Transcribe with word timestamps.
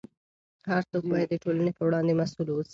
هر 0.69 0.81
څوک 0.91 1.03
باید 1.11 1.27
د 1.31 1.35
ټولنې 1.43 1.71
په 1.77 1.81
وړاندې 1.87 2.13
مسؤل 2.21 2.47
واوسي. 2.49 2.69